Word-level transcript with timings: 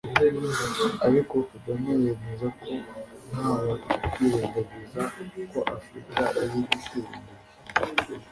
Ariko 1.07 1.35
Kagame 1.49 1.89
yemeza 2.03 2.47
ko 2.59 2.71
ntawakwirengagiza 3.29 5.01
ko 5.51 5.59
Afurika 5.75 6.21
iri 6.43 6.59
gutera 6.69 7.09
imbere 7.89 8.17